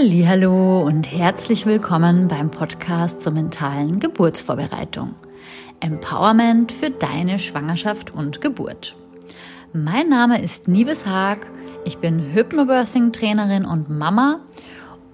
Hallo 0.00 0.82
und 0.82 1.10
herzlich 1.10 1.66
willkommen 1.66 2.28
beim 2.28 2.52
Podcast 2.52 3.20
zur 3.20 3.32
mentalen 3.32 3.98
Geburtsvorbereitung. 3.98 5.16
Empowerment 5.80 6.70
für 6.70 6.90
deine 6.90 7.40
Schwangerschaft 7.40 8.14
und 8.14 8.40
Geburt. 8.40 8.94
Mein 9.72 10.08
Name 10.08 10.40
ist 10.40 10.68
Nives 10.68 11.04
Haag. 11.04 11.48
Ich 11.84 11.98
bin 11.98 12.32
Hypnobirthing 12.32 13.10
Trainerin 13.10 13.64
und 13.64 13.90
Mama 13.90 14.38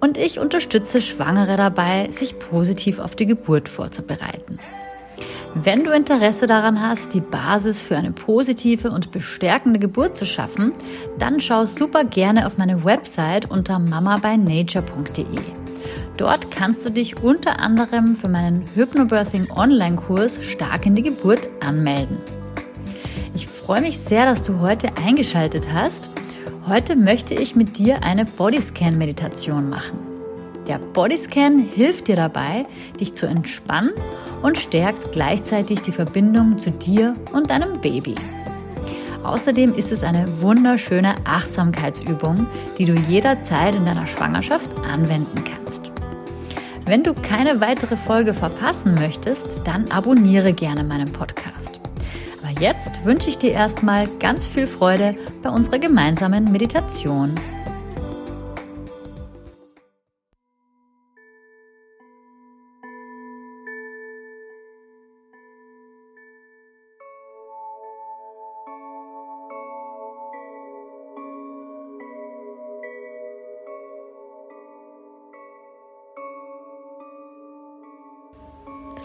und 0.01 0.19
ich 0.19 0.39
unterstütze 0.39 1.01
Schwangere 1.01 1.57
dabei, 1.57 2.11
sich 2.11 2.39
positiv 2.39 2.99
auf 2.99 3.17
die 3.17 3.25
Geburt 3.25 3.71
vorzubereiten. 3.71 4.59
Wenn 5.57 5.85
du 5.85 5.93
Interesse 5.93 6.49
daran 6.49 6.81
hast, 6.81 7.15
die 7.15 7.21
Basis 7.21 7.81
für 7.81 7.97
eine 7.97 8.11
positive 8.11 8.91
und 8.91 9.13
bestärkende 9.13 9.79
Geburt 9.79 10.17
zu 10.17 10.27
schaffen, 10.27 10.73
dann 11.17 11.39
schau 11.39 11.65
super 11.65 12.03
gerne 12.05 12.47
auf 12.47 12.59
meine 12.59 12.85
Website 12.85 13.49
unter 13.49 13.79
mamabynature.de. 13.79 15.27
Dort 16.17 16.51
kannst 16.51 16.85
du 16.85 16.91
dich 16.91 17.23
unter 17.23 17.61
anderem 17.61 18.17
für 18.17 18.29
meinen 18.29 18.65
Hypnobirthing 18.75 19.49
Online-Kurs 19.53 20.43
Stark 20.43 20.87
in 20.87 20.97
die 20.97 21.03
Geburt 21.03 21.49
anmelden. 21.61 22.19
Ich 23.35 23.47
freue 23.47 23.81
mich 23.81 24.01
sehr, 24.01 24.27
dass 24.27 24.43
du 24.43 24.59
heute 24.59 24.89
eingeschaltet 25.07 25.69
hast. 25.73 26.11
Heute 26.67 26.97
möchte 26.97 27.35
ich 27.35 27.55
mit 27.55 27.79
dir 27.79 28.03
eine 28.03 28.25
Bodyscan-Meditation 28.25 29.69
machen. 29.69 30.14
Der 30.67 30.79
Bodyscan 30.79 31.59
hilft 31.59 32.09
dir 32.09 32.17
dabei, 32.17 32.67
dich 32.99 33.15
zu 33.15 33.27
entspannen 33.27 33.93
und 34.43 34.57
stärkt 34.57 35.13
gleichzeitig 35.13 35.83
die 35.83 35.93
Verbindung 35.93 36.59
zu 36.59 36.71
dir 36.71 37.13
und 37.33 37.51
deinem 37.51 37.81
Baby. 37.81 38.15
Außerdem 39.23 39.75
ist 39.75 39.91
es 39.91 40.03
eine 40.03 40.27
wunderschöne 40.43 41.15
Achtsamkeitsübung, 41.25 42.47
die 42.79 42.85
du 42.85 42.95
jederzeit 42.95 43.75
in 43.75 43.85
deiner 43.85 44.07
Schwangerschaft 44.07 44.71
anwenden 44.81 45.45
kannst. 45.45 45.91
Wenn 46.87 47.03
du 47.03 47.15
keine 47.15 47.61
weitere 47.61 47.97
Folge 47.97 48.35
verpassen 48.35 48.95
möchtest, 48.95 49.67
dann 49.67 49.91
abonniere 49.91 50.53
gerne 50.53 50.85
meinen 50.85 51.11
Podcast. 51.11 51.81
Aber 52.43 52.61
jetzt 52.61 53.07
wünsche 53.07 53.31
ich 53.31 53.39
dir 53.39 53.53
erstmal 53.53 54.07
ganz 54.21 54.47
viel 54.47 54.67
Freude 54.67 55.17
bei 55.43 55.49
unserer 55.49 55.79
gemeinsamen 55.79 56.45
Meditation. 56.53 57.35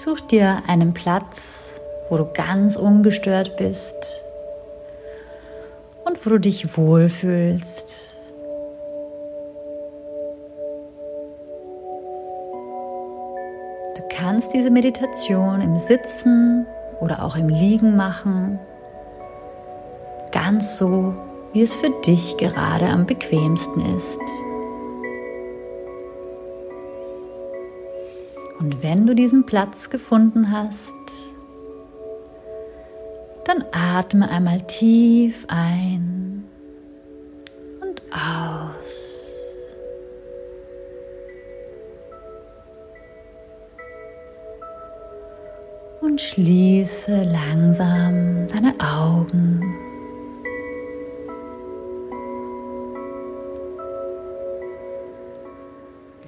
Such 0.02 0.22
dir 0.22 0.64
einen 0.66 0.94
Platz, 0.94 1.81
wo 2.09 2.16
du 2.16 2.25
ganz 2.33 2.78
ungestört 2.78 3.58
bist 3.58 4.23
und 6.06 6.25
wo 6.25 6.30
du 6.30 6.39
dich 6.39 6.78
wohlfühlst. 6.78 8.14
Du 13.97 14.02
kannst 14.16 14.53
diese 14.53 14.72
Meditation 14.72 15.59
im 15.59 15.78
Sitzen 15.78 16.66
oder 17.02 17.22
auch 17.22 17.36
im 17.36 17.50
Liegen 17.50 17.97
machen, 17.97 18.58
ganz 20.31 20.78
so, 20.78 21.13
wie 21.52 21.61
es 21.61 21.73
für 21.73 21.89
dich 22.06 22.38
gerade 22.38 22.86
am 22.86 23.06
bequemsten 23.06 23.97
ist. 23.97 24.22
Und 28.59 28.84
wenn 28.84 29.08
du 29.08 29.16
diesen 29.16 29.46
Platz 29.46 29.90
gefunden 29.90 30.52
hast, 30.52 30.94
dann 33.46 33.64
atme 33.72 34.30
einmal 34.30 34.62
tief 34.68 35.46
ein 35.47 36.44
und 37.81 38.02
aus. 38.12 39.31
Und 46.02 46.20
schließe 46.20 47.24
langsam 47.24 48.47
deine 48.47 48.76
Augen. 48.80 49.88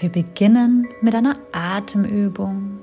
Wir 0.01 0.09
beginnen 0.11 0.87
mit 1.01 1.13
einer 1.13 1.35
Atemübung. 1.51 2.79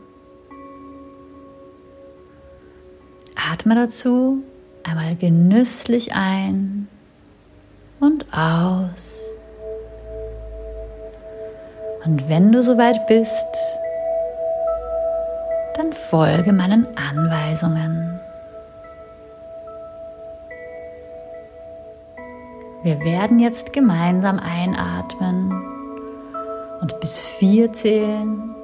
Atme 3.34 3.74
dazu 3.74 4.44
einmal 4.84 5.16
genüsslich 5.16 6.14
ein 6.14 6.86
und 7.98 8.24
aus. 8.32 9.34
Und 12.04 12.28
wenn 12.28 12.52
du 12.52 12.62
soweit 12.62 13.08
bist, 13.08 13.48
dann 15.74 15.92
folge 15.92 16.52
meinen 16.52 16.86
Anweisungen. 16.96 18.20
Wir 22.84 23.00
werden 23.00 23.40
jetzt 23.40 23.72
gemeinsam 23.72 24.38
einatmen 24.38 25.77
und 26.80 27.00
bis 27.00 27.18
vier 27.18 27.72
zählen. 27.72 28.54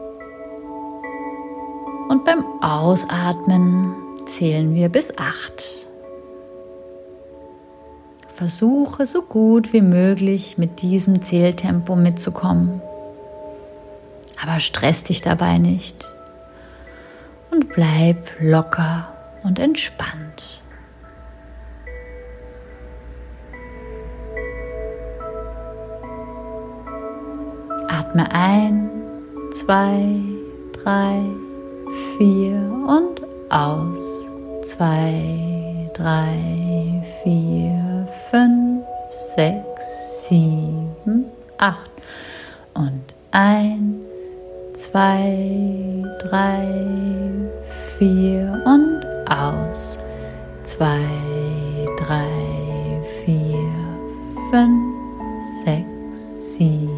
Und 2.08 2.24
beim 2.24 2.44
Ausatmen 2.62 3.94
zählen 4.26 4.74
wir 4.74 4.88
bis 4.88 5.16
acht. 5.18 5.84
Versuche 8.28 9.06
so 9.06 9.22
gut 9.22 9.72
wie 9.72 9.80
möglich 9.80 10.58
mit 10.58 10.82
diesem 10.82 11.22
Zähltempo 11.22 11.94
mitzukommen. 11.94 12.82
Aber 14.42 14.58
stress 14.58 15.04
dich 15.04 15.20
dabei 15.20 15.58
nicht 15.58 16.04
und 17.50 17.68
bleib 17.68 18.30
locker 18.40 19.08
und 19.44 19.58
entspannt. 19.58 20.63
Atme 28.14 28.30
ein, 28.30 28.90
zwei, 29.52 30.20
drei, 30.72 31.20
vier 32.16 32.60
und 32.86 33.20
aus. 33.50 34.30
Zwei, 34.62 35.90
drei, 35.94 37.02
vier, 37.24 38.06
fünf, 38.30 38.84
sechs, 39.34 40.28
sieben, 40.28 41.24
acht. 41.58 41.90
Und 42.74 43.02
ein, 43.32 43.96
zwei, 44.74 46.04
drei, 46.20 46.68
vier 47.98 48.62
und 48.64 49.04
aus. 49.28 49.98
Zwei, 50.62 51.04
drei, 51.98 53.02
vier, 53.24 53.58
fünf, 54.52 54.94
sechs, 55.64 56.54
sieben, 56.54 56.93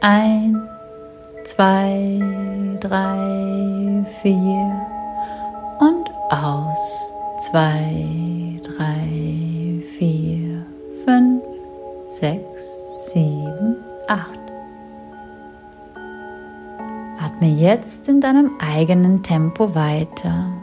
ein, 0.00 0.68
zwei, 1.44 2.20
drei, 2.80 4.04
vier 4.22 4.86
und 5.80 6.10
aus. 6.30 7.14
Zwei, 7.50 8.60
drei, 8.62 9.82
vier, 9.96 10.66
fünf, 11.04 11.42
sechs, 12.06 12.66
sieben, 13.12 13.76
acht. 14.08 14.40
Atme 17.20 17.48
jetzt 17.48 18.08
in 18.08 18.20
deinem 18.20 18.50
eigenen 18.58 19.22
Tempo 19.22 19.74
weiter. 19.74 20.57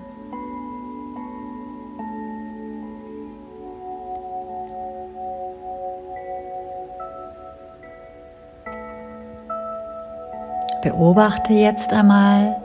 Beobachte 10.85 11.51
jetzt 11.51 11.93
einmal, 11.93 12.61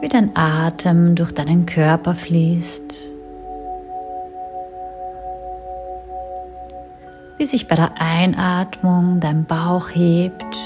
wie 0.00 0.06
dein 0.06 0.36
Atem 0.36 1.16
durch 1.16 1.32
deinen 1.32 1.66
Körper 1.66 2.14
fließt, 2.14 2.94
wie 7.38 7.44
sich 7.44 7.66
bei 7.66 7.74
der 7.74 7.90
Einatmung 8.00 9.18
dein 9.18 9.46
Bauch 9.46 9.90
hebt 9.90 10.56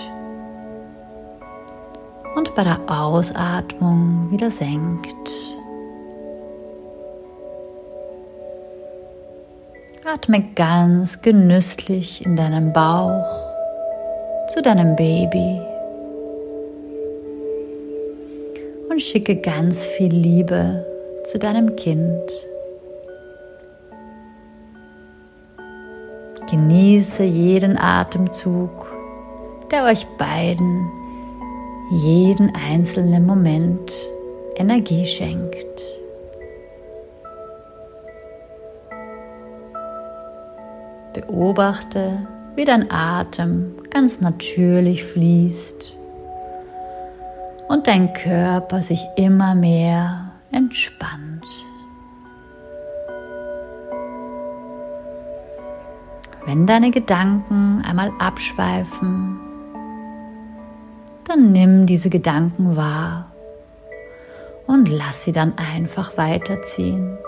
und 2.36 2.54
bei 2.54 2.64
der 2.64 2.80
Ausatmung 2.86 4.30
wieder 4.30 4.50
senkt. 4.50 5.30
Atme 10.04 10.44
ganz 10.54 11.22
genüsslich 11.22 12.26
in 12.26 12.36
deinem 12.36 12.74
Bauch 12.74 13.24
zu 14.48 14.60
deinem 14.60 14.96
Baby 14.96 15.71
schicke 19.06 19.36
ganz 19.36 19.86
viel 19.86 20.12
Liebe 20.12 20.86
zu 21.24 21.38
deinem 21.38 21.76
Kind. 21.76 22.30
Genieße 26.50 27.22
jeden 27.22 27.78
Atemzug, 27.78 28.70
der 29.70 29.84
euch 29.84 30.06
beiden 30.18 30.90
jeden 31.90 32.52
einzelnen 32.54 33.26
Moment 33.26 33.92
Energie 34.56 35.06
schenkt. 35.06 35.66
Beobachte, 41.14 42.26
wie 42.54 42.64
dein 42.64 42.90
Atem 42.90 43.74
ganz 43.90 44.20
natürlich 44.20 45.04
fließt 45.04 46.01
und 47.72 47.86
dein 47.86 48.12
Körper 48.12 48.82
sich 48.82 49.06
immer 49.16 49.54
mehr 49.54 50.32
entspannt. 50.50 51.44
Wenn 56.44 56.66
deine 56.66 56.90
Gedanken 56.90 57.82
einmal 57.88 58.10
abschweifen, 58.18 59.40
dann 61.24 61.52
nimm 61.52 61.86
diese 61.86 62.10
Gedanken 62.10 62.76
wahr 62.76 63.32
und 64.66 64.88
lass 64.88 65.24
sie 65.24 65.32
dann 65.32 65.54
einfach 65.56 66.16
weiterziehen 66.18 67.18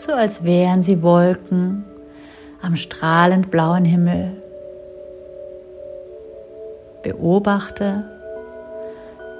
so 0.00 0.12
als 0.14 0.44
wären 0.44 0.82
sie 0.82 1.02
Wolken 1.02 1.84
am 2.62 2.76
strahlend 2.76 3.50
blauen 3.50 3.84
Himmel. 3.84 4.42
Beobachte, 7.02 8.04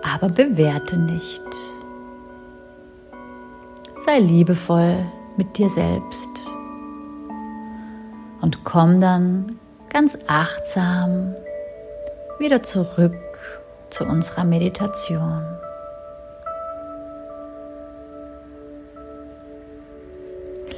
aber 0.03 0.29
bewerte 0.29 0.99
nicht. 0.99 1.43
Sei 4.07 4.19
liebevoll 4.19 5.07
mit 5.37 5.59
dir 5.59 5.69
selbst 5.69 6.31
und 8.41 8.65
komm 8.65 9.01
dann 9.01 9.59
ganz 9.93 10.19
achtsam 10.27 11.35
wieder 12.39 12.62
zurück 12.62 13.15
zu 13.91 14.05
unserer 14.05 14.45
Meditation. 14.45 15.45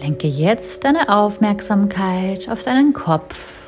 Lenke 0.00 0.26
jetzt 0.26 0.82
deine 0.84 1.08
Aufmerksamkeit 1.08 2.48
auf 2.48 2.64
deinen 2.64 2.92
Kopf. 2.92 3.61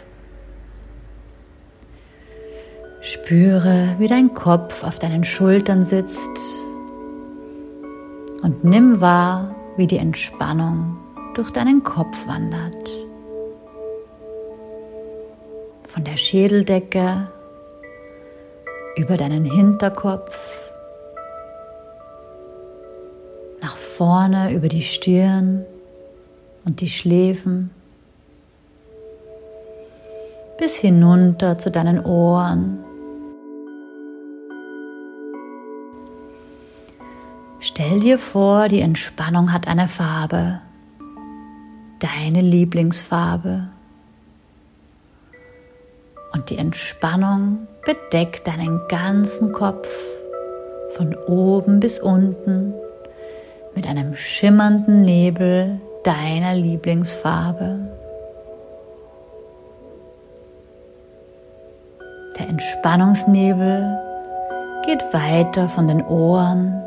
Spüre, 3.06 3.96
wie 3.98 4.06
dein 4.06 4.32
Kopf 4.32 4.82
auf 4.82 4.98
deinen 4.98 5.24
Schultern 5.24 5.84
sitzt 5.84 6.30
und 8.42 8.64
nimm 8.64 9.02
wahr, 9.02 9.54
wie 9.76 9.86
die 9.86 9.98
Entspannung 9.98 10.96
durch 11.34 11.50
deinen 11.50 11.82
Kopf 11.82 12.26
wandert. 12.26 12.90
Von 15.86 16.04
der 16.04 16.16
Schädeldecke 16.16 17.28
über 18.96 19.18
deinen 19.18 19.44
Hinterkopf, 19.44 20.70
nach 23.60 23.76
vorne 23.76 24.54
über 24.54 24.68
die 24.68 24.82
Stirn 24.82 25.66
und 26.66 26.80
die 26.80 26.88
Schläfen 26.88 27.68
bis 30.56 30.76
hinunter 30.76 31.58
zu 31.58 31.70
deinen 31.70 32.02
Ohren. 32.02 32.93
Stell 37.76 37.98
dir 37.98 38.20
vor, 38.20 38.68
die 38.68 38.82
Entspannung 38.82 39.52
hat 39.52 39.66
eine 39.66 39.88
Farbe, 39.88 40.60
deine 41.98 42.40
Lieblingsfarbe. 42.40 43.68
Und 46.32 46.50
die 46.50 46.58
Entspannung 46.58 47.66
bedeckt 47.84 48.46
deinen 48.46 48.80
ganzen 48.86 49.50
Kopf 49.50 49.88
von 50.90 51.16
oben 51.26 51.80
bis 51.80 51.98
unten 51.98 52.74
mit 53.74 53.88
einem 53.88 54.14
schimmernden 54.14 55.02
Nebel 55.02 55.80
deiner 56.04 56.54
Lieblingsfarbe. 56.54 57.80
Der 62.38 62.48
Entspannungsnebel 62.50 63.98
geht 64.86 65.02
weiter 65.12 65.68
von 65.68 65.88
den 65.88 66.04
Ohren 66.04 66.83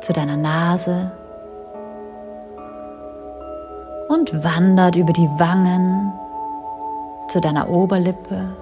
zu 0.00 0.12
deiner 0.12 0.36
Nase 0.36 1.12
und 4.08 4.44
wandert 4.44 4.96
über 4.96 5.12
die 5.12 5.28
Wangen 5.38 6.12
zu 7.28 7.40
deiner 7.40 7.68
Oberlippe, 7.68 8.56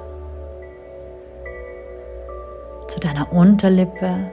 zu 2.88 3.00
deiner 3.00 3.32
Unterlippe 3.32 4.30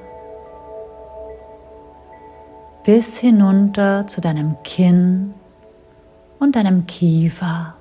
bis 2.83 3.17
hinunter 3.17 4.07
zu 4.07 4.19
deinem 4.19 4.57
Kinn 4.63 5.33
und 6.39 6.55
deinem 6.55 6.85
Kiefer. 6.85 7.75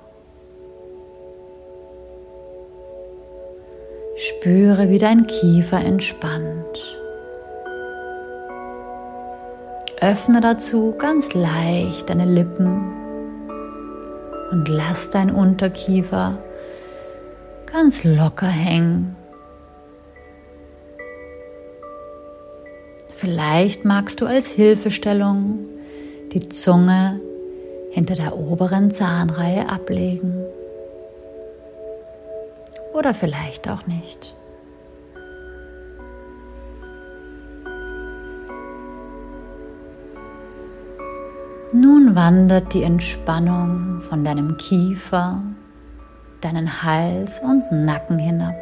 Spüre, 4.15 4.89
wie 4.89 4.99
dein 4.99 5.27
Kiefer 5.27 5.79
entspannt. 5.83 7.02
Öffne 10.03 10.41
dazu 10.41 10.93
ganz 10.97 11.33
leicht 11.33 12.09
deine 12.09 12.25
Lippen 12.25 12.91
und 14.51 14.67
lass 14.67 15.09
dein 15.09 15.31
Unterkiefer 15.31 16.37
ganz 17.71 18.03
locker 18.03 18.47
hängen. 18.47 19.15
Vielleicht 23.13 23.85
magst 23.85 24.19
du 24.19 24.25
als 24.25 24.47
Hilfestellung 24.47 25.59
die 26.33 26.49
Zunge 26.49 27.21
hinter 27.91 28.15
der 28.15 28.37
oberen 28.37 28.91
Zahnreihe 28.91 29.69
ablegen. 29.69 30.43
Oder 32.93 33.13
vielleicht 33.13 33.69
auch 33.69 33.87
nicht. 33.87 34.35
Nun 41.75 42.15
wandert 42.15 42.75
die 42.75 42.83
Entspannung 42.83 43.99
von 43.99 44.23
deinem 44.23 44.57
Kiefer, 44.57 45.41
deinen 46.39 46.83
Hals 46.83 47.39
und 47.39 47.63
Nacken 47.71 48.19
hinab 48.19 48.53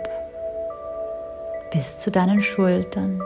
bis 1.74 1.98
zu 1.98 2.10
deinen 2.10 2.42
Schultern. 2.42 3.22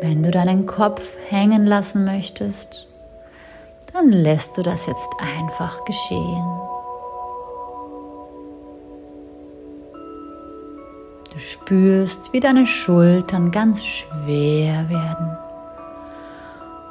Wenn 0.00 0.22
du 0.22 0.30
deinen 0.30 0.64
Kopf 0.64 1.06
hängen 1.28 1.66
lassen 1.66 2.06
möchtest, 2.06 2.88
dann 3.92 4.10
lässt 4.10 4.56
du 4.56 4.62
das 4.62 4.86
jetzt 4.86 5.10
einfach 5.18 5.84
geschehen. 5.84 6.46
Du 11.30 11.38
spürst, 11.38 12.32
wie 12.32 12.40
deine 12.40 12.66
Schultern 12.66 13.50
ganz 13.50 13.84
schwer 13.84 14.88
werden 14.88 15.36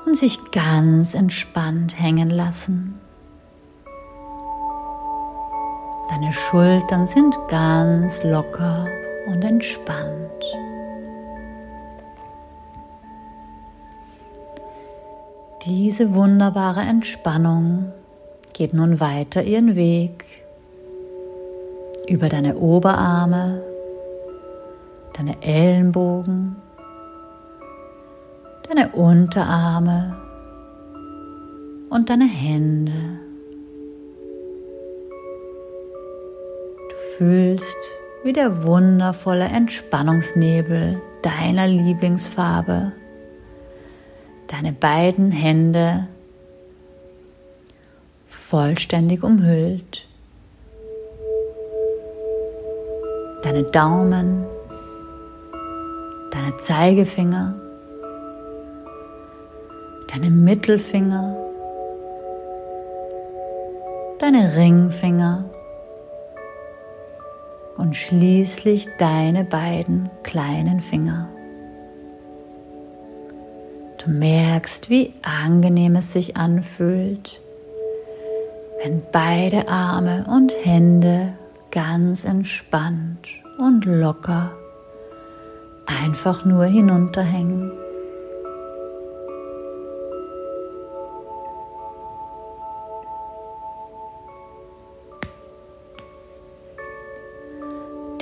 und 0.08 0.16
sich 0.16 0.40
ganz 0.52 1.16
entspannt 1.16 2.00
hängen 2.00 2.30
lassen. 2.30 2.98
Deine 6.10 6.32
Schultern 6.32 7.06
sind 7.06 7.38
ganz 7.50 8.24
locker 8.24 8.88
und 9.28 9.44
entspannt. 9.44 10.16
Diese 15.66 16.14
wunderbare 16.14 16.80
Entspannung 16.80 17.92
geht 18.54 18.74
nun 18.74 19.02
weiter 19.02 19.44
ihren 19.44 19.76
Weg 19.76 20.24
über 22.08 22.30
deine 22.30 22.56
Oberarme, 22.56 23.62
deine 25.18 25.44
Ellenbogen, 25.44 26.56
deine 28.68 28.90
Unterarme 28.90 30.16
und 31.90 32.10
deine 32.10 32.28
Hände. 32.28 33.20
Du 36.90 36.96
fühlst, 37.18 37.78
wie 38.24 38.34
der 38.34 38.64
wundervolle 38.64 39.46
Entspannungsnebel 39.46 41.02
deiner 41.22 41.68
Lieblingsfarbe 41.68 42.92
deine 44.48 44.74
beiden 44.74 45.32
Hände 45.32 46.08
vollständig 48.26 49.24
umhüllt. 49.24 50.08
Deine 53.44 53.64
Daumen, 53.64 54.46
deine 56.32 56.58
Zeigefinger, 56.58 57.56
deine 60.18 60.32
Mittelfinger, 60.32 61.38
deine 64.18 64.56
Ringfinger 64.56 65.46
und 67.78 67.96
schließlich 67.96 68.88
deine 68.98 69.44
beiden 69.44 70.10
kleinen 70.24 70.82
Finger. 70.82 71.30
Du 74.04 74.10
merkst, 74.10 74.90
wie 74.90 75.14
angenehm 75.22 75.96
es 75.98 76.14
sich 76.14 76.36
anfühlt, 76.36 77.40
wenn 78.84 79.04
beide 79.12 79.68
Arme 79.68 80.26
und 80.32 80.52
Hände 80.64 81.34
ganz 81.70 82.26
entspannt 82.26 83.28
und 83.60 83.86
locker 83.86 84.52
einfach 85.86 86.44
nur 86.44 86.66
hinunterhängen. 86.66 87.72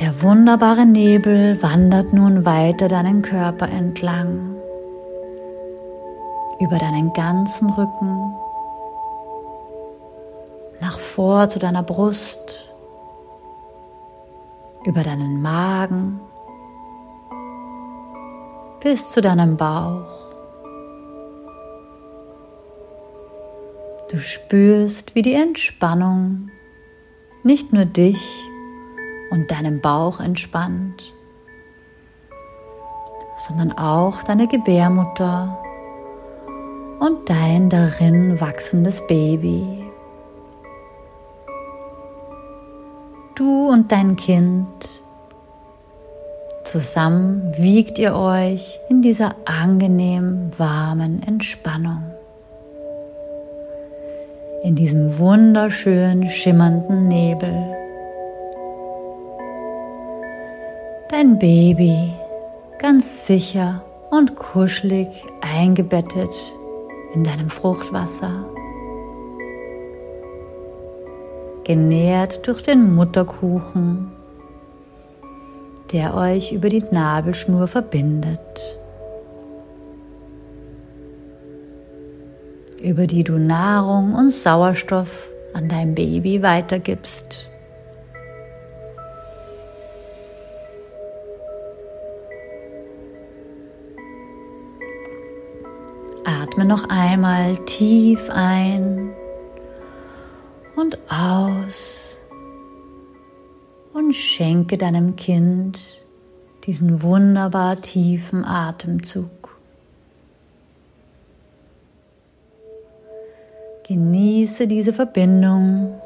Der 0.06 0.22
wunderbare 0.22 0.86
Nebel 0.86 1.60
wandert 1.64 2.14
nun 2.14 2.46
weiter 2.46 2.88
deinen 2.88 3.24
Körper 3.24 3.68
entlang, 3.68 4.56
über 6.60 6.78
deinen 6.78 7.12
ganzen 7.12 7.72
Rücken, 7.72 8.36
nach 10.80 11.00
vor 11.00 11.50
zu 11.50 11.58
deiner 11.58 11.82
Brust, 11.82 12.72
über 14.86 15.02
deinen 15.02 15.42
Magen 15.42 16.20
bis 18.84 19.10
zu 19.10 19.22
deinem 19.22 19.58
Bauch. 19.58 20.06
Du 24.12 24.20
spürst, 24.20 25.16
wie 25.16 25.24
die 25.24 25.34
Entspannung 25.34 26.52
nicht 27.42 27.74
nur 27.74 27.86
dich 27.86 28.48
und 29.32 29.52
deinen 29.52 29.82
Bauch 29.82 30.20
entspannt, 30.20 31.14
sondern 33.38 33.78
auch 33.78 34.24
deine 34.24 34.48
Gebärmutter 34.48 35.58
und 37.00 37.30
dein 37.30 37.70
darin 37.70 38.40
wachsendes 38.40 39.06
Baby. 39.08 39.86
Du 43.36 43.68
und 43.70 43.92
dein 43.92 44.16
Kind, 44.16 45.04
zusammen 46.64 47.54
wiegt 47.58 48.00
ihr 48.00 48.16
euch 48.16 48.80
in 48.90 49.02
dieser 49.02 49.36
angenehm 49.44 50.52
warmen 50.58 51.22
Entspannung. 51.22 52.04
In 54.64 54.76
diesem 54.76 55.20
wunderschön 55.20 56.30
schimmernden 56.30 57.08
Nebel. 57.08 57.75
Dein 61.18 61.40
Baby 61.40 62.12
ganz 62.78 63.26
sicher 63.26 63.86
und 64.12 64.36
kuschelig 64.36 65.08
eingebettet 65.40 66.36
in 67.14 67.24
deinem 67.24 67.50
Fruchtwasser 67.50 68.44
genährt 71.64 72.46
durch 72.46 72.64
den 72.64 72.94
Mutterkuchen, 72.94 74.12
der 75.94 76.16
euch 76.16 76.52
über 76.52 76.68
die 76.68 76.84
Nabelschnur 76.92 77.68
verbindet, 77.68 78.78
über 82.84 83.08
die 83.08 83.24
du 83.24 83.38
Nahrung 83.38 84.16
und 84.16 84.32
Sauerstoff 84.32 85.30
an 85.54 85.70
dein 85.70 85.96
Baby 85.96 86.42
weitergibst. 86.42 87.48
Atme 96.56 96.64
noch 96.64 96.88
einmal 96.88 97.58
tief 97.66 98.30
ein 98.30 99.14
und 100.78 100.98
aus 101.10 102.18
und 103.94 104.14
schenke 104.14 104.78
deinem 104.78 105.18
Kind 105.18 105.98
diesen 106.64 107.04
wunderbar 107.04 107.76
tiefen 107.76 108.46
Atemzug. 108.46 109.58
Genieße 113.86 114.68
diese 114.68 114.94
Verbindung, 114.94 116.00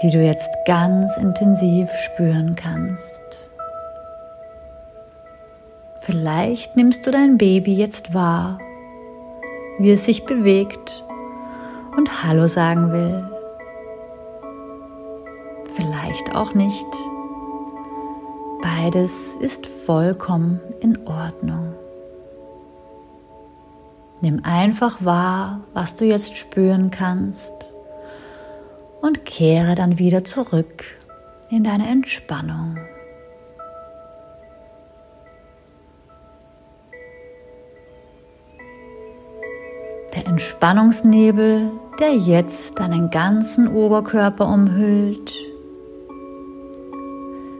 die 0.00 0.12
du 0.12 0.24
jetzt 0.24 0.50
ganz 0.64 1.16
intensiv 1.16 1.90
spüren 1.90 2.54
kannst. 2.54 3.50
Vielleicht 6.02 6.76
nimmst 6.76 7.04
du 7.04 7.10
dein 7.10 7.36
Baby 7.36 7.74
jetzt 7.74 8.14
wahr, 8.14 8.60
wie 9.80 9.90
es 9.90 10.04
sich 10.04 10.24
bewegt 10.24 11.04
und 11.96 12.22
Hallo 12.22 12.46
sagen 12.46 12.92
will 12.92 13.30
vielleicht 15.80 16.34
auch 16.34 16.54
nicht. 16.54 16.86
Beides 18.62 19.36
ist 19.36 19.66
vollkommen 19.66 20.60
in 20.80 21.06
Ordnung. 21.06 21.74
Nimm 24.20 24.44
einfach 24.44 25.02
wahr, 25.04 25.60
was 25.72 25.94
du 25.94 26.04
jetzt 26.04 26.36
spüren 26.36 26.90
kannst 26.90 27.54
und 29.00 29.24
kehre 29.24 29.74
dann 29.74 29.98
wieder 29.98 30.24
zurück 30.24 30.84
in 31.48 31.64
deine 31.64 31.88
Entspannung. 31.88 32.76
Der 40.20 40.28
Entspannungsnebel, 40.28 41.70
der 41.98 42.14
jetzt 42.14 42.78
deinen 42.78 43.08
ganzen 43.08 43.74
Oberkörper 43.74 44.46
umhüllt, 44.46 45.32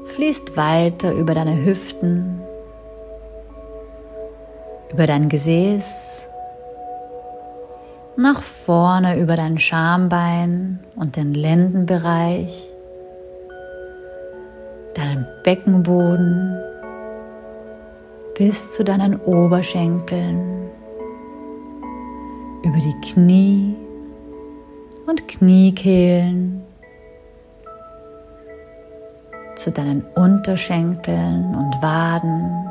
fließt 0.05 0.59
weiter 0.59 1.15
über 1.15 1.33
deine 1.33 1.65
Hüften, 1.65 2.43
über 4.93 5.07
dein 5.07 5.31
Gesäß, 5.31 6.29
nach 8.19 8.43
vorne 8.43 9.19
über 9.19 9.37
dein 9.37 9.57
Schambein 9.57 10.81
und 10.97 11.17
den 11.17 11.33
Lendenbereich, 11.33 12.69
deinen 14.95 15.27
Beckenboden 15.45 16.59
bis 18.37 18.75
zu 18.75 18.85
deinen 18.85 19.19
Oberschenkeln, 19.19 20.60
über 22.63 22.79
die 22.79 22.95
Knie 23.01 23.75
und 25.07 25.27
Kniekehlen 25.29 26.63
zu 29.57 29.71
deinen 29.71 30.03
Unterschenkeln 30.15 31.55
und 31.55 31.83
Waden. 31.83 32.71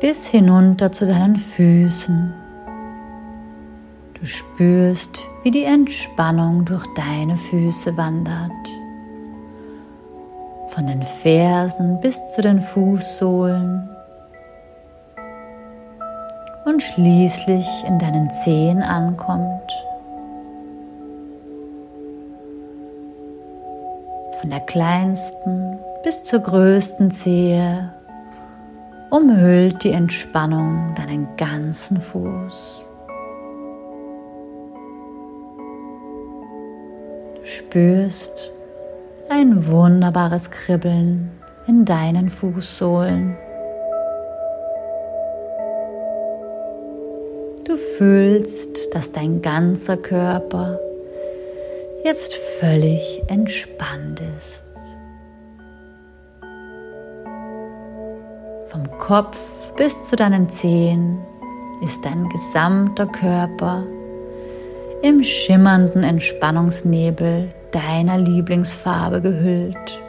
Bis 0.00 0.26
hinunter 0.26 0.92
zu 0.92 1.06
deinen 1.06 1.36
Füßen. 1.36 2.34
Du 4.18 4.26
spürst, 4.26 5.24
wie 5.42 5.50
die 5.50 5.64
Entspannung 5.64 6.64
durch 6.64 6.86
deine 6.94 7.36
Füße 7.36 7.96
wandert. 7.96 8.52
Von 10.76 10.88
den 10.88 11.00
Fersen 11.00 11.98
bis 12.02 12.22
zu 12.26 12.42
den 12.42 12.60
Fußsohlen 12.60 13.88
und 16.66 16.82
schließlich 16.82 17.66
in 17.86 17.98
deinen 17.98 18.30
Zehen 18.30 18.82
ankommt. 18.82 19.72
Von 24.38 24.50
der 24.50 24.60
kleinsten 24.60 25.78
bis 26.04 26.24
zur 26.24 26.40
größten 26.40 27.10
Zehe 27.10 27.94
umhüllt 29.08 29.82
die 29.82 29.92
Entspannung 29.92 30.94
deinen 30.94 31.26
ganzen 31.38 32.02
Fuß. 32.02 32.84
Du 37.36 37.46
spürst, 37.46 38.52
ein 39.28 39.66
wunderbares 39.66 40.50
Kribbeln 40.50 41.30
in 41.66 41.84
deinen 41.84 42.28
Fußsohlen. 42.28 43.36
Du 47.66 47.76
fühlst, 47.76 48.94
dass 48.94 49.10
dein 49.10 49.42
ganzer 49.42 49.96
Körper 49.96 50.78
jetzt 52.04 52.34
völlig 52.60 53.22
entspannt 53.26 54.22
ist. 54.36 54.64
Vom 58.66 58.98
Kopf 58.98 59.72
bis 59.74 60.04
zu 60.04 60.14
deinen 60.14 60.48
Zehen 60.48 61.18
ist 61.82 62.04
dein 62.04 62.28
gesamter 62.28 63.06
Körper 63.06 63.84
im 65.02 65.22
schimmernden 65.22 66.02
Entspannungsnebel 66.02 67.52
deiner 67.70 68.18
Lieblingsfarbe 68.18 69.20
gehüllt. 69.20 70.02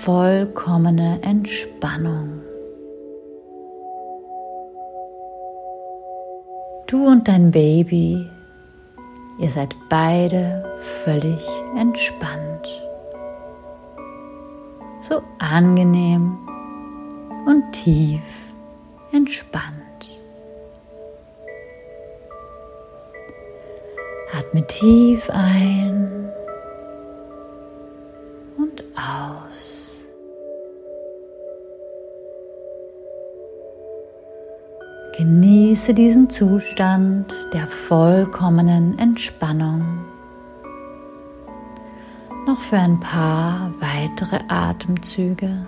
Vollkommene 0.00 1.20
Entspannung. 1.22 2.40
Du 6.86 7.06
und 7.06 7.28
dein 7.28 7.50
Baby, 7.50 8.26
ihr 9.38 9.50
seid 9.50 9.76
beide 9.90 10.64
völlig 10.78 11.46
entspannt. 11.76 12.66
So 15.02 15.22
angenehm 15.38 16.38
und 17.46 17.70
tief 17.72 18.54
entspannt. 19.12 19.77
Atme 24.38 24.64
tief 24.68 25.28
ein 25.30 26.30
und 28.56 28.84
aus. 28.94 30.04
Genieße 35.16 35.92
diesen 35.92 36.30
Zustand 36.30 37.34
der 37.52 37.66
vollkommenen 37.66 38.96
Entspannung. 39.00 40.04
Noch 42.46 42.60
für 42.60 42.76
ein 42.76 43.00
paar 43.00 43.72
weitere 43.80 44.38
Atemzüge. 44.46 45.66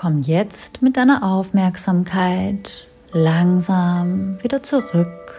Komm 0.00 0.22
jetzt 0.22 0.80
mit 0.80 0.96
deiner 0.96 1.22
Aufmerksamkeit 1.22 2.88
langsam 3.12 4.42
wieder 4.42 4.62
zurück 4.62 5.34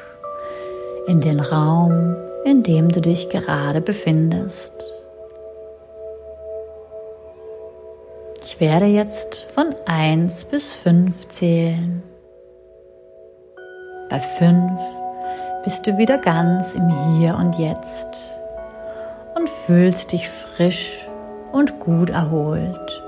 in 1.07 1.19
den 1.19 1.39
Raum, 1.39 2.15
in 2.45 2.61
dem 2.61 2.89
du 2.89 3.01
dich 3.01 3.29
gerade 3.29 3.81
befindest. 3.81 4.71
Ich 8.43 8.59
werde 8.59 8.85
jetzt 8.85 9.47
von 9.55 9.73
1 9.87 10.43
bis 10.43 10.73
5 10.73 11.27
zählen. 11.29 12.03
Bei 14.11 14.19
5 14.19 14.79
bist 15.63 15.87
du 15.87 15.97
wieder 15.97 16.19
ganz 16.19 16.75
im 16.75 17.17
Hier 17.17 17.35
und 17.35 17.57
Jetzt 17.57 18.15
und 19.33 19.49
fühlst 19.49 20.11
dich 20.11 20.29
frisch 20.29 20.99
und 21.51 21.79
gut 21.79 22.11
erholt. 22.11 23.01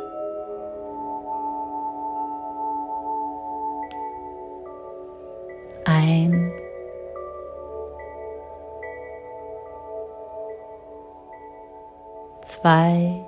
Zwei. 12.63 13.26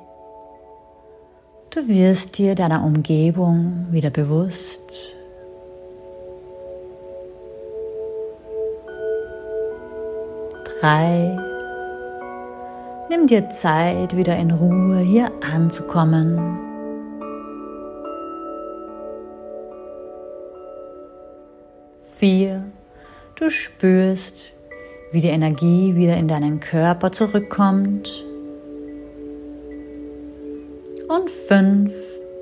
Du 1.70 1.86
wirst 1.90 2.38
dir 2.38 2.56
deiner 2.56 2.86
Umgebung 2.86 3.88
wieder 3.92 4.10
bewusst. 4.10 4.82
Drei. 10.80 11.38
Nimm 13.10 13.28
dir 13.28 13.50
Zeit, 13.50 14.16
wieder 14.16 14.38
in 14.38 14.52
Ruhe 14.52 15.00
hier 15.00 15.30
anzukommen. 15.54 16.40
Vier, 22.18 22.64
du 23.36 23.50
spürst, 23.50 24.54
wie 25.12 25.20
die 25.20 25.28
Energie 25.28 25.94
wieder 25.96 26.16
in 26.16 26.30
deinen 26.30 26.62
Körper 26.62 27.12
zurückkommt. 27.12 28.25
Und 31.16 31.30
fünf, 31.30 31.94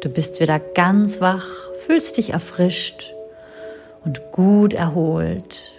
du 0.01 0.09
bist 0.09 0.39
wieder 0.39 0.57
ganz 0.57 1.21
wach, 1.21 1.45
fühlst 1.85 2.17
dich 2.17 2.31
erfrischt 2.31 3.13
und 4.03 4.31
gut 4.31 4.73
erholt. 4.73 5.71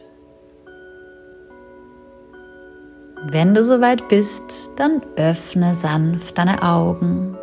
Wenn 3.27 3.53
du 3.53 3.65
soweit 3.65 4.07
bist, 4.09 4.71
dann 4.77 5.03
öffne 5.17 5.75
sanft 5.75 6.39
deine 6.39 6.63
Augen 6.63 7.37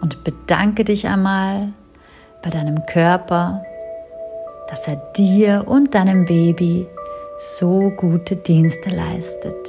und 0.00 0.24
bedanke 0.24 0.82
dich 0.82 1.06
einmal 1.06 1.68
bei 2.42 2.50
deinem 2.50 2.86
Körper, 2.86 3.62
dass 4.68 4.88
er 4.88 4.96
dir 5.16 5.64
und 5.68 5.94
deinem 5.94 6.24
Baby 6.24 6.88
so 7.38 7.92
gute 7.96 8.34
Dienste 8.34 8.90
leistet. 8.90 9.68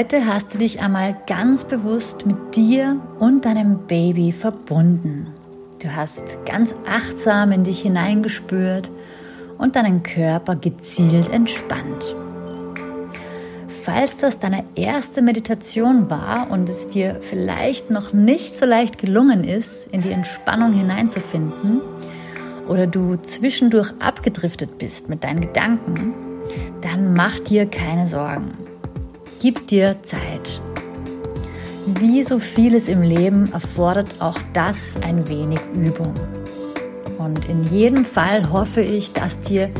Heute 0.00 0.24
hast 0.24 0.54
du 0.54 0.58
dich 0.58 0.80
einmal 0.80 1.14
ganz 1.26 1.66
bewusst 1.66 2.24
mit 2.24 2.56
dir 2.56 2.98
und 3.18 3.44
deinem 3.44 3.86
Baby 3.86 4.32
verbunden. 4.32 5.26
Du 5.82 5.94
hast 5.94 6.38
ganz 6.46 6.74
achtsam 6.86 7.52
in 7.52 7.64
dich 7.64 7.82
hineingespürt 7.82 8.90
und 9.58 9.76
deinen 9.76 10.02
Körper 10.02 10.56
gezielt 10.56 11.28
entspannt. 11.28 12.16
Falls 13.82 14.16
das 14.16 14.38
deine 14.38 14.64
erste 14.74 15.20
Meditation 15.20 16.08
war 16.08 16.50
und 16.50 16.70
es 16.70 16.86
dir 16.88 17.20
vielleicht 17.20 17.90
noch 17.90 18.14
nicht 18.14 18.56
so 18.56 18.64
leicht 18.64 18.96
gelungen 18.96 19.44
ist, 19.44 19.86
in 19.88 20.00
die 20.00 20.12
Entspannung 20.12 20.72
hineinzufinden, 20.72 21.82
oder 22.68 22.86
du 22.86 23.16
zwischendurch 23.16 23.92
abgedriftet 23.98 24.78
bist 24.78 25.10
mit 25.10 25.24
deinen 25.24 25.42
Gedanken, 25.42 26.14
dann 26.80 27.12
mach 27.12 27.38
dir 27.38 27.66
keine 27.66 28.08
Sorgen. 28.08 28.69
Gib 29.40 29.68
dir 29.68 29.96
Zeit. 30.02 30.60
Wie 31.98 32.22
so 32.22 32.38
vieles 32.38 32.90
im 32.90 33.00
Leben 33.00 33.50
erfordert 33.54 34.20
auch 34.20 34.36
das 34.52 34.96
ein 35.02 35.26
wenig 35.28 35.58
Übung. 35.74 36.12
Und 37.16 37.48
in 37.48 37.62
jedem 37.62 38.04
Fall 38.04 38.52
hoffe 38.52 38.82
ich, 38.82 39.14
dass 39.14 39.40
dir 39.40 39.70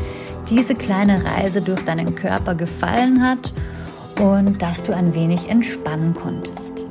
diese 0.49 0.73
kleine 0.73 1.23
Reise 1.23 1.61
durch 1.61 1.79
deinen 1.85 2.15
Körper 2.15 2.55
gefallen 2.55 3.21
hat 3.21 3.53
und 4.19 4.59
dass 4.63 4.81
du 4.81 4.95
ein 4.95 5.13
wenig 5.13 5.47
entspannen 5.47 6.15
konntest. 6.15 6.87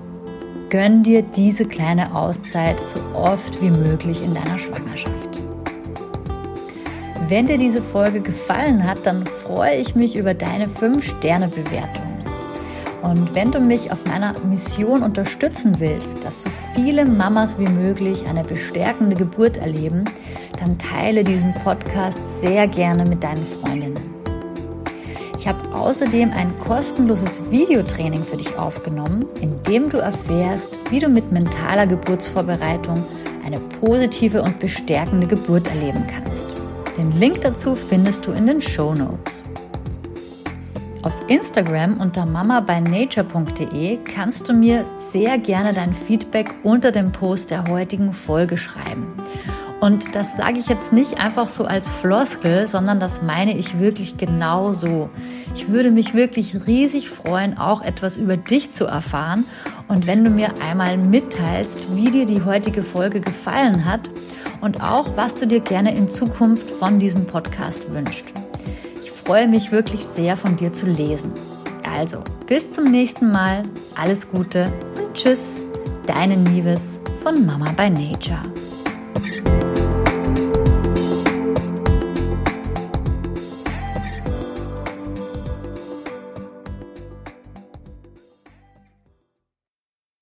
Gönn 0.69 1.03
dir 1.03 1.23
diese 1.23 1.65
kleine 1.65 2.15
Auszeit 2.15 2.77
so 2.87 3.01
oft 3.19 3.61
wie 3.61 3.71
möglich 3.71 4.23
in 4.23 4.33
deiner 4.33 4.61
Schwangerschaft. 4.61 5.41
Wenn 7.29 7.47
dir 7.47 7.59
diese 7.59 7.83
Folge 7.83 8.21
gefallen 8.21 8.87
hat, 8.87 9.05
dann 9.05 9.27
freue 9.27 9.75
ich 9.75 9.97
mich 9.97 10.15
über 10.15 10.35
deine 10.35 10.67
5-Sterne-Bewertung. 10.67 12.10
Und 13.03 13.35
wenn 13.35 13.51
du 13.51 13.61
mich 13.61 13.91
auf 13.91 14.05
meiner 14.07 14.35
Mission 14.49 15.03
unterstützen 15.03 15.79
willst, 15.79 16.25
dass 16.25 16.43
so 16.43 16.51
viele 16.75 17.05
Mamas 17.07 17.59
wie 17.59 17.69
möglich 17.69 18.29
eine 18.29 18.45
bestärkende 18.45 19.17
Geburt 19.17 19.57
erleben, 19.57 20.05
dann 20.59 20.77
teile 20.79 21.25
diesen 21.25 21.55
Podcast 21.55 22.21
sehr 22.43 22.69
gerne 22.69 23.05
mit 23.09 23.23
deinen 23.23 23.45
Freundinnen. 23.45 24.21
Ich 25.39 25.49
habe 25.49 25.75
außerdem 25.75 26.33
ein 26.33 26.53
kostenloses 26.59 27.51
Videotraining 27.51 28.23
für 28.23 28.37
dich 28.37 28.59
aufgenommen, 28.59 29.25
in 29.41 29.63
dem 29.63 29.89
du 29.89 29.97
erfährst, 29.97 30.77
wie 30.91 30.99
du 30.99 31.09
mit 31.09 31.33
mentaler 31.33 31.87
Geburtsvorbereitung 31.87 33.03
eine 33.45 33.59
positive 33.81 34.43
und 34.43 34.59
bestärkende 34.59 35.27
Geburt 35.27 35.67
erleben 35.69 36.07
kannst. 36.07 36.45
Den 36.99 37.11
Link 37.13 37.41
dazu 37.41 37.75
findest 37.75 38.27
du 38.27 38.33
in 38.33 38.47
den 38.47 38.61
Show 38.61 38.93
Notes. 38.93 39.40
Auf 41.03 41.15
Instagram 41.29 41.99
unter 41.99 42.27
mamabynature.de 42.27 43.99
kannst 44.05 44.49
du 44.49 44.53
mir 44.53 44.85
sehr 45.11 45.39
gerne 45.39 45.73
dein 45.73 45.95
Feedback 45.95 46.55
unter 46.63 46.93
dem 46.93 47.11
Post 47.11 47.51
der 47.51 47.65
heutigen 47.69 48.13
Folge 48.13 48.59
schreiben. 48.59 49.07
Und 49.81 50.15
das 50.15 50.37
sage 50.37 50.59
ich 50.59 50.69
jetzt 50.69 50.93
nicht 50.93 51.19
einfach 51.19 51.49
so 51.49 51.65
als 51.65 51.89
Floskel, 51.89 52.67
sondern 52.67 53.01
das 53.01 53.23
meine 53.23 53.57
ich 53.57 53.79
wirklich 53.79 54.19
genau 54.19 54.75
so. 54.75 55.09
Ich 55.55 55.71
würde 55.71 55.91
mich 55.91 56.13
wirklich 56.13 56.67
riesig 56.67 57.09
freuen, 57.09 57.57
auch 57.57 57.81
etwas 57.81 58.19
über 58.19 58.37
dich 58.37 58.71
zu 58.71 58.85
erfahren. 58.85 59.47
Und 59.89 60.07
wenn 60.07 60.23
du 60.23 60.31
mir 60.31 60.53
einmal 60.63 60.99
mitteilst, 60.99 61.97
wie 61.97 62.11
dir 62.11 62.27
die 62.27 62.45
heutige 62.45 62.83
Folge 62.83 63.23
gefallen 63.23 63.87
hat 63.87 64.11
und 64.61 64.83
auch, 64.83 65.17
was 65.17 65.35
du 65.35 65.47
dir 65.47 65.61
gerne 65.61 65.97
in 65.97 66.11
Zukunft 66.11 66.71
von 66.71 66.99
diesem 66.99 67.25
Podcast 67.25 67.91
wünschst. 67.91 68.40
Ich 69.31 69.33
freue 69.33 69.47
mich 69.47 69.71
wirklich 69.71 70.05
sehr, 70.05 70.37
von 70.37 70.57
dir 70.57 70.73
zu 70.73 70.87
lesen. 70.87 71.31
Also, 71.85 72.25
bis 72.49 72.71
zum 72.71 72.91
nächsten 72.91 73.31
Mal. 73.31 73.63
Alles 73.95 74.29
Gute 74.29 74.65
und 74.99 75.15
tschüss. 75.15 75.63
Deine 76.05 76.37
Nieves 76.37 76.99
von 77.23 77.47
Mama 77.47 77.71
by 77.77 77.91
Nature. 77.91 78.43